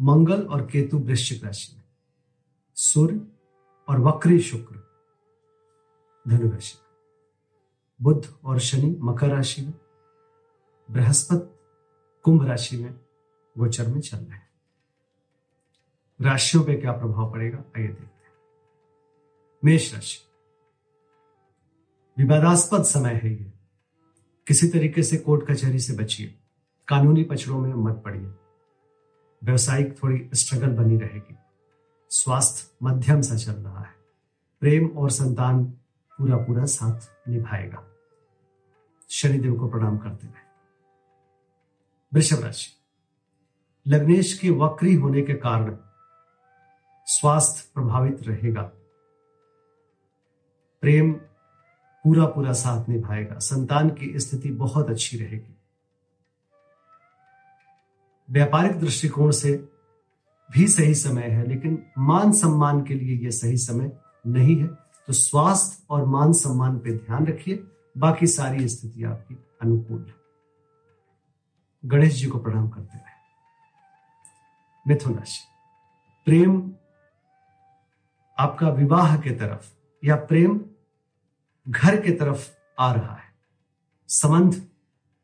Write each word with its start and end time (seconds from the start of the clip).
मंगल 0.00 0.42
और 0.42 0.66
केतु 0.66 0.98
वृश्चिक 0.98 1.44
राशि 1.44 1.76
में। 1.76 1.84
सूर्य 2.74 3.26
और 3.88 4.00
वक्री 4.00 4.40
शुक्र। 4.40 4.76
धनु 6.28 6.50
राशि 6.50 6.78
में। 6.78 6.88
बुध 8.02 8.38
और 8.44 8.58
शनि 8.58 8.96
मकर 9.00 9.28
राशि 9.28 9.62
में। 9.62 9.74
बृहस्पति 10.90 11.58
कुंभ 12.22 12.46
राशि 12.46 12.76
में 12.76 13.00
गोचर 13.58 13.86
में 13.86 14.00
चल 14.00 14.18
रहे 14.18 14.38
हैं। 14.38 14.48
राशियों 16.20 16.64
पे 16.64 16.74
क्या 16.74 16.92
प्रभाव 16.92 17.32
पड़ेगा, 17.32 17.58
आइए 17.58 17.88
देखते 17.88 18.04
हैं। 18.04 18.32
मेष 19.64 19.94
राशि। 19.94 20.18
विवादास्पद 22.18 22.82
समय 22.82 23.20
है 23.24 23.30
ये। 23.30 23.52
किसी 24.46 24.68
तरीके 24.68 25.02
से 25.02 25.16
कोर्ट 25.16 25.50
कचहरी 25.50 25.78
से 25.78 25.92
बचिए। 25.92 26.38
कानूनी 26.88 27.24
पचड़ों 27.24 27.58
में 27.58 27.74
मत 27.74 28.02
पड़िए। 28.04 28.32
व्यवसायिक 29.44 30.02
थोड़ी 30.02 30.30
स्ट्रगल 30.34 30.68
बनी 30.68 30.96
रहेगी। 30.96 31.34
स्वास्थ्य 32.10 32.76
मध्यम 32.82 33.20
सा 33.20 33.36
चल 33.36 33.52
रहा 33.52 33.80
है। 33.80 33.94
प्रेम 34.60 34.86
और 34.86 35.10
संतान 35.10 35.64
पूरा 36.18 36.36
पूरा 36.36 36.64
साथ 36.64 37.28
निभाएगा। 37.28 37.84
शनिदेव 39.10 39.58
को 39.58 39.68
प्रणाम 39.68 39.98
करते 39.98 40.26
रहे 40.26 40.48
वृषभ 42.14 42.40
राशि। 42.40 42.72
लग्नेश 43.86 44.38
के 44.38 44.50
वक्री 44.50 44.94
होने 44.94 45.22
के 45.22 45.34
कारण 45.34 45.78
स्वास्थ्य 47.06 47.70
प्रभावित 47.74 48.22
रहेगा। 48.22 48.62
प्रेम 50.80 51.12
पूरा 52.04 52.26
पूरा 52.26 52.52
साथ 52.52 52.88
निभाएगा। 52.88 53.38
संतान 53.38 53.90
की 53.90 54.18
स्थिति 54.18 54.50
बहुत 54.50 54.90
अच्छी 54.90 55.18
रहेगी। 55.18 55.57
व्यापारिक 58.30 58.72
दृष्टिकोण 58.72 59.30
से 59.30 59.68
भी 60.52 60.68
सही 60.68 60.94
समय 60.94 61.22
है, 61.22 61.48
लेकिन 61.48 61.86
मान 61.98 62.32
सम्मान 62.32 62.84
के 62.84 62.94
लिए 62.94 63.18
यह 63.18 63.30
सही 63.30 63.56
समय 63.56 63.92
नहीं 64.26 64.56
है। 64.56 64.66
तो 65.06 65.12
स्वास्थ्य 65.12 65.86
और 65.90 66.04
मान 66.04 66.32
सम्मान 66.32 66.78
पे 66.78 66.98
ध्यान 66.98 67.26
रखिए, 67.26 67.64
बाकी 67.98 68.26
सारी 68.26 68.68
स्थिति 68.68 69.04
आपकी 69.04 69.34
अनुकूल 69.62 70.06
है। 70.08 70.14
गणेश 71.84 72.14
जी 72.14 72.26
को 72.26 72.38
प्रणाम 72.38 72.68
करते 72.68 72.98
रहे। 72.98 73.18
मिथुन 74.88 75.14
राशि, 75.14 75.40
प्रेम 76.24 76.72
आपका 78.38 78.68
विवाह 78.68 79.16
के 79.16 79.30
तरफ़ 79.30 79.72
या 80.06 80.16
प्रेम 80.16 80.60
घर 81.68 82.00
के 82.00 82.12
तरफ़ 82.12 82.50
आ 82.78 82.92
रहा 82.92 83.14
है। 83.14 83.28
संबंध 84.08 84.68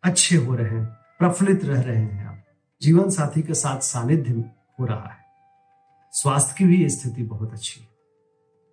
अच्छे 0.02 0.36
हो 0.36 0.54
रहे 0.54 0.70
हैं, 0.70 0.84
प्रफुल्लित 1.18 1.64
रह 1.64 1.80
रहे 1.80 2.02
हैं 2.02 2.26
आप। 2.26 2.33
जीवन 2.84 3.10
साथी 3.10 3.42
के 3.42 3.54
साथ 3.54 3.80
सानिध्य 3.80 4.32
हो 4.80 4.86
रहा 4.86 5.08
है। 5.08 5.24
स्वास्थ्य 6.12 6.54
की 6.58 6.64
भी 6.64 6.90
स्थिति 6.90 7.22
बहुत 7.22 7.52
अच्छी 7.52 7.80
है। 7.80 7.88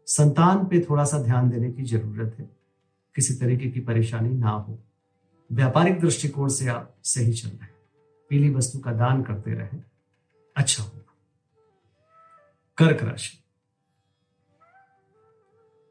संतान 0.05 0.65
पे 0.65 0.85
थोड़ा 0.89 1.03
सा 1.03 1.19
ध्यान 1.19 1.49
देने 1.49 1.72
की 1.72 1.83
ज़रूरत 1.83 2.35
है। 2.39 2.50
किसी 3.16 3.33
तरीके 3.33 3.69
की 3.69 3.79
परेशानी 3.79 4.29
ना 4.29 4.50
हो। 4.50 4.79
व्यापारिक 5.51 6.00
दृष्टिकोण 6.00 6.50
से 6.50 6.67
आप 6.67 6.95
सही 7.03 7.33
चल 7.33 7.50
रहे 7.50 7.67
पीली 8.29 8.50
वस्तु 8.50 8.79
का 8.79 8.91
दान 8.91 9.23
करते 9.23 9.51
रहे। 9.51 9.77
अच्छा 10.55 10.83
होगा। 10.83 11.13
कर्क 12.77 13.03
राशि। 13.03 13.44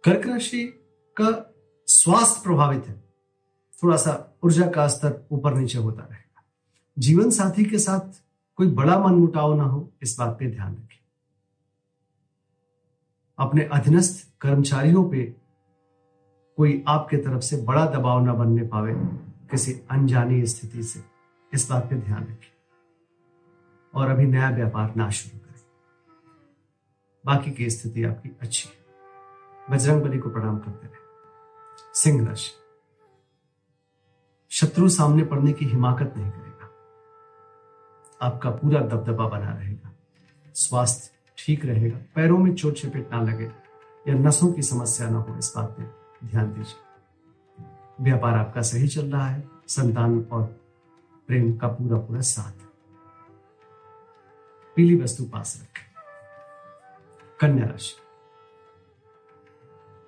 कर्क 0.05 0.27
राशि 0.27 0.65
का 1.21 1.55
स्वास्थ्य 1.87 2.41
प्रभावित 2.45 2.89
है। 2.89 3.01
थोड़ा 3.83 3.97
सा 3.97 4.39
ऊर्जा 4.45 4.67
का 4.71 4.89
स्तर 4.89 5.27
ऊपर 5.33 5.55
नीचे 5.55 5.79
होता 5.79 6.03
रहेगा 6.03 6.30
जीवन 7.01 7.31
साथी 7.31 7.65
के 7.65 7.79
साथ 7.79 8.25
कोई 8.57 8.67
बड़ा 8.67 8.99
मनमुटाव 8.99 9.55
ना 9.55 9.65
हो, 9.65 9.93
इस 10.03 10.17
बात 10.19 10.37
पे 10.41 10.51
ध्यान 10.51 10.75
रखें। 10.75 11.01
अपने 13.39 13.65
अधीनस्थ 13.65 14.35
कर्मचारियों 14.41 15.11
पे 15.11 15.37
कोई 16.57 16.85
आपके 16.89 17.17
तरफ़ 17.17 17.41
से 17.41 17.57
बड़ा 17.57 17.87
दबाव 17.87 18.25
ना 18.25 18.35
बनने 18.35 18.63
पावे, 18.63 18.95
किसी 19.51 19.73
अनजानी 19.91 20.47
स्थिति 20.47 20.83
से, 20.83 21.05
इस 21.55 21.71
बात 21.71 21.91
पे 21.91 21.97
ध्यान 21.97 22.23
रखें। 22.23 22.55
और 23.95 24.11
अभी 24.11 24.25
नया 24.25 24.51
व्यापार 24.51 24.95
ना 24.97 25.11
शुरू 25.11 25.39
करें। 25.39 25.61
बाकी 27.27 27.51
की 27.51 27.71
स्थिति 27.71 28.05
आपकी 28.05 28.29
अच्छी 28.41 28.69
है। 28.69 28.75
बजरंग 29.71 30.03
बली 30.03 30.19
को 30.19 30.31
प्रणाम 30.31 30.59
करते 30.59 30.87
रहे। 30.87 30.97
सिंह 31.95 32.29
राशि। 32.29 32.51
शत्रु 34.51 34.89
सामने 34.89 35.25
पड़ने 35.25 35.53
की 35.53 35.65
हिमाकत 35.65 36.15
नहीं 36.17 36.31
करेगा। 36.31 36.50
आपका 38.23 38.51
पूरा 38.51 38.81
दबदबा 38.81 39.29
बना 39.29 39.51
रहेगा। 39.51 39.93
स्वास्थ्य 40.55 41.11
ठीक 41.39 41.65
रहेगा। 41.65 41.99
पैरों 42.15 42.39
में 42.39 42.55
चोट 42.55 42.75
चपेट 42.75 43.11
ना 43.13 43.23
लगे 43.23 43.45
या 44.09 44.15
नसों 44.15 44.53
की 44.53 44.63
समस्या 44.63 45.09
ना 45.09 45.19
हो, 45.19 45.39
इस 45.39 45.53
बात 45.57 45.77
पे 45.81 45.83
ध्यान 46.27 46.53
दीजिए। 46.53 46.77
व्यापार 48.01 48.35
आपका 48.35 48.63
सही 48.63 48.89
चल 48.89 49.13
रहा 49.13 49.27
है। 49.27 49.49
संतान 49.69 50.27
और 50.33 50.61
प्रेम 51.29 51.57
का 51.57 51.69
पूरा 51.69 51.99
पूरा 51.99 52.21
साथ। 52.21 52.53
पीली 54.77 55.03
वस्तु 55.03 55.25
पास 55.25 55.59
रखें। 55.63 55.91
कन्या 57.41 57.67
राशि। 57.67 57.97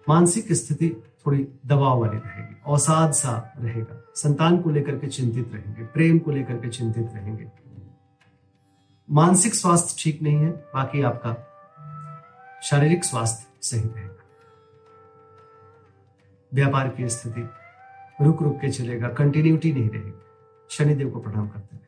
मानसिक 0.08 0.52
स्थिति 0.52 1.02
थोड़ी 1.26 1.48
दबाव 1.66 2.00
वाली 2.00 2.18
रहेगी। 2.18 2.54
अवसाद 2.66 3.12
सा 3.12 3.52
रहेगा। 3.58 4.12
संतान 4.14 4.62
को 4.62 4.70
लेकर 4.70 4.98
के 4.98 5.06
चिंतित 5.06 5.54
रहेंगे। 5.54 5.84
प्रेम 5.84 6.18
को 6.18 6.30
लेकर 6.30 6.54
के 6.54 6.68
चिंतित 6.68 7.10
रहेंगे। 7.14 7.62
मानसिक 9.12 9.54
स्वास्थ्य 9.54 9.94
ठीक 9.98 10.22
नहीं 10.22 10.36
है, 10.36 10.50
बाकी 10.74 11.02
आपका 11.02 11.32
शारीरिक 12.62 13.04
स्वास्थ्य 13.04 13.46
सही 13.62 13.88
रहेगा 13.88 14.10
व्यापार 16.52 16.88
की 16.88 17.08
स्थिति 17.08 17.40
रुक 18.20 18.42
रुक 18.42 18.56
के 18.60 18.70
चलेगा 18.70 19.08
कंटिन्यूटी 19.10 19.72
नहीं 19.72 19.90
रहेगी। 19.90 20.12
शनिदेव 20.70 21.10
को 21.10 21.20
प्रणाम 21.20 21.48
करते 21.48 21.76
रहे 21.76 21.86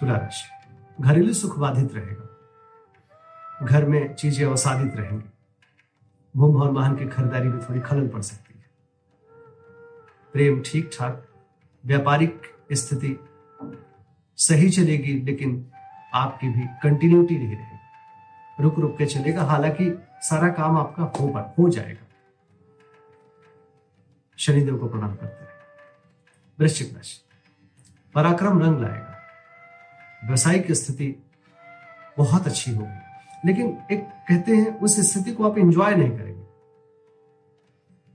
तुला 0.00 0.16
राशि 0.16 1.02
घरेलू 1.02 1.32
सुख 1.32 1.58
बाधित 1.58 1.94
रहेगा। 1.94 3.66
घर 3.66 3.84
में 3.88 4.14
चीज़ें 4.14 4.44
अवसादित 4.46 4.96
रहेंगी। 4.96 5.28
भूम 6.34 6.60
और 6.62 6.70
वाहन 6.72 6.96
की 6.96 7.06
खरीदारी 7.08 7.48
में 7.48 7.58
थोड़ी 7.60 7.80
खलल 7.80 8.08
पड़ 8.08 8.22
सकती 8.22 8.54
है। 8.54 8.64
प्रेम 10.34 10.62
ठीक 10.66 10.90
ठाक 10.92 11.26
व्यापारिक 11.84 12.42
स्थिति 12.72 13.16
सही 14.38 14.70
चलेगी, 14.70 15.12
लेकिन 15.20 15.70
आपकी 16.14 16.48
भी 16.48 16.60
कंटिन्यूटी 16.60 17.38
नहीं 17.38 17.56
रहेगी 17.56 17.70
रुक 18.62 18.78
रुक 18.78 18.98
के 18.98 19.06
चलेगा। 19.06 19.44
हालाँकि 19.44 20.02
सारा 20.20 20.48
काम 20.48 20.78
आपका 20.78 21.02
हो 21.02 21.54
हो 21.58 21.68
जाएगा। 21.68 22.06
शनिदेव 24.36 24.78
को 24.78 24.88
प्रणाम 24.88 25.14
करते 25.14 25.44
हैं। 25.44 25.50
वृश्चिक 26.60 26.94
राशि। 26.94 27.24
पराक्रम 28.14 28.62
रंग 28.62 28.80
लाएगा। 28.80 29.16
व्यवसायिक 30.24 30.72
स्थिति 30.72 31.22
बहुत 32.18 32.46
अच्छी 32.46 32.74
होगी। 32.74 33.00
लेकिन 33.48 33.82
एक 33.92 34.00
कहते 34.00 34.56
हैं, 34.56 34.80
उस 34.80 35.00
स्थिति 35.00 35.32
को 35.32 35.50
आप 35.50 35.58
एंजॉय 35.58 35.94
नहीं 35.94 36.18
करेंगे। 36.18 36.46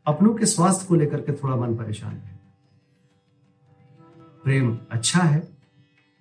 अपनों 0.06 0.36
के 0.36 0.46
स्वास्थ्य 0.46 0.86
को 0.86 0.96
लेकर 0.96 1.22
के 1.22 1.34
थोड़ा 1.34 1.56
मन 1.56 1.76
परेशान 1.76 2.18
है। 2.18 2.40
प्रेम 4.44 4.80
अच्छा 4.92 5.24
है। 5.24 5.48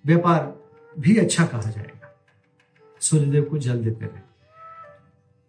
व्यापार 0.05 0.64
भी 0.99 1.17
अच्छा 1.17 1.45
कहा 1.45 1.61
जाएगा। 1.61 2.25
सूर्यदेव 3.01 3.45
को 3.45 3.57
जल 3.57 3.83
देते 3.83 4.05
रहे। 4.05 4.21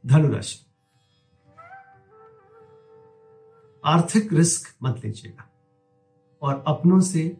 धनुराशि। 0.07 0.67
आर्थिक 3.85 4.33
रिस्क 4.33 4.75
मत 4.83 5.05
लीजिएगा 5.05 5.51
और 6.43 6.65
अपनों 6.67 7.01
से 7.01 7.37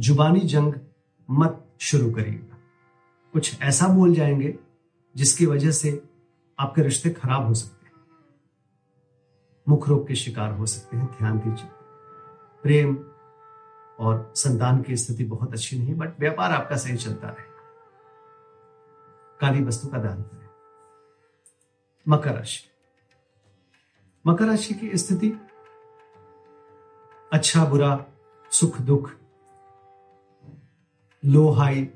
जुबानी 0.00 0.40
जंग 0.40 0.74
मत 1.30 1.66
शुरू 1.80 2.10
करिएगा। 2.10 2.56
कुछ 3.32 3.62
ऐसा 3.62 3.88
बोल 3.88 4.14
जाएँगे 4.14 4.58
जिसकी 5.16 5.46
वजह 5.46 5.70
से 5.70 6.02
आपके 6.58 6.82
रिश्ते 6.82 7.10
खराब 7.10 7.46
हो 7.46 7.54
सकते 7.54 7.86
हैं। 7.86 7.92
मुख 9.68 9.88
रोग 9.88 10.08
के 10.08 10.14
शिकार 10.14 10.52
हो 10.52 10.66
सकते 10.66 10.96
हैं, 10.96 11.06
ध्यान 11.06 11.38
दीजिए। 11.38 11.70
प्रेम 12.62 13.10
और 13.98 14.32
संतान 14.36 14.82
की 14.82 14.96
स्थिति 14.96 15.24
बहुत 15.24 15.52
अच्छी 15.52 15.78
नहीं 15.78 15.94
बट 15.94 16.20
व्यापार 16.20 16.52
आपका 16.52 16.76
सही 16.76 16.96
चलता 16.96 17.28
रहेगा 17.28 17.56
काली 19.40 19.64
वस्तु 19.64 19.88
का 19.88 19.98
दान 19.98 20.22
करें। 20.22 20.48
मकर 22.08 22.34
राशि। 22.34 22.64
मकर 24.26 24.44
राशि 24.44 24.74
की 24.74 24.98
स्थिति 24.98 25.32
अच्छा 27.32 27.64
बुरा, 27.64 28.04
सुख, 28.50 28.80
दुख 28.80 29.10
लो 31.24 31.50
हाई 31.50 31.90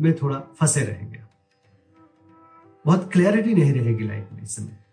में 0.00 0.16
थोड़ा 0.16 0.40
फंसे 0.40 0.80
रहेंगे। 0.80 1.22
बहुत 2.86 3.12
क्लैरिटी 3.12 3.54
नहीं 3.54 3.72
रहेगी 3.72 4.08
लाइफ 4.08 4.28
में 4.32 4.42
इस 4.42 4.56
समय। 4.56 4.84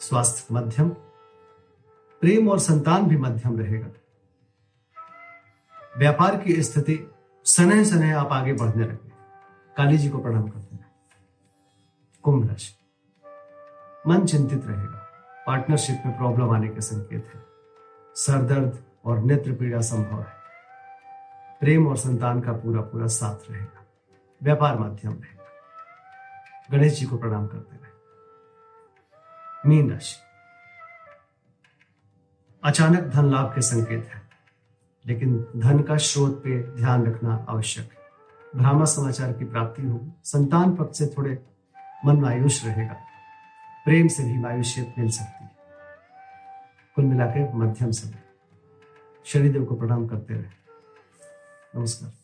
स्वास्थ्य 0.00 0.54
मध्यम, 0.54 0.88
प्रेम 2.20 2.48
और 2.48 2.58
संतान 2.58 3.06
भी 3.06 3.16
मध्यम 3.16 3.58
रहेगा। 3.58 3.88
व्यापार 5.98 6.36
की 6.36 6.62
स्थिति 6.62 7.14
सनह 7.44 7.84
सनह 7.84 8.20
आप 8.20 8.28
आगे 8.32 8.52
बढ़ने 8.52 8.86
लगे 8.86 9.12
काली 9.76 9.98
जी 9.98 10.08
को 10.08 10.18
प्रणाम 10.18 10.48
करते 10.48 10.76
हैं। 10.76 10.92
कुंभ 12.22 12.48
राशि। 12.48 12.74
मन 14.06 14.26
चिंतित 14.26 14.66
रहेगा। 14.66 15.10
पार्टनरशिप 15.46 16.02
में 16.06 16.16
प्रॉब्लम 16.16 16.50
आने 16.50 16.68
के 16.68 16.80
संकेत 16.80 17.32
है। 17.34 17.42
सरदर्द 18.14 18.84
और 19.04 19.18
नेत्र 19.18 19.52
पीड़ा 19.52 19.80
संभव 19.80 20.20
है। 20.20 20.36
प्रेम 21.60 21.86
और 21.86 21.96
संतान 21.96 22.40
का 22.40 22.52
पूरा 22.52 22.80
पूरा 22.80 23.06
साथ 23.06 23.50
रहेगा। 23.50 23.84
व्यापार 24.42 24.78
माध्यम 24.78 25.12
रहेगा। 25.12 25.44
गणेश 26.70 27.00
जी 27.00 27.06
को 27.06 27.16
प्रणाम 27.16 27.46
करते 27.46 27.76
रहे 27.76 27.92
मीन 29.68 29.92
राशि। 29.92 30.16
अचानक 32.64 33.00
धन 33.00 33.24
लाभ 33.24 33.54
के 33.54 33.62
संकेत 33.62 34.10
है। 34.14 34.23
लेकिन 35.06 35.46
धन 35.56 35.82
का 35.82 35.96
स्रोत 35.96 36.44
पे 36.44 36.76
ध्यान 36.76 37.06
रखना 37.06 37.46
आवश्यक 37.48 37.84
है। 37.84 37.98
भ्रामा 38.56 38.84
समाचार 38.84 39.32
की 39.32 39.44
प्राप्ति 39.44 39.82
होगी 39.82 40.12
संतान 40.24 40.76
पक्ष 40.76 40.98
से 40.98 41.06
थोड़े 41.06 41.42
मन 42.06 42.16
मायूस 42.16 42.62
रहेगा। 42.64 42.96
प्रेम 43.84 44.08
से 44.08 44.24
भी 44.24 44.38
मायूसियत 44.38 44.94
मिल 44.98 45.10
सकती 45.10 45.44
है। 45.44 45.50
कुल 46.96 47.04
मिलाकर 47.04 47.54
मध्यम 47.54 47.90
समय। 47.90 48.22
शनिदेव 49.24 49.64
को 49.64 49.74
प्रणाम 49.74 50.08
करते 50.08 50.34
रहे। 50.34 50.44
नमस्कार। 51.76 52.23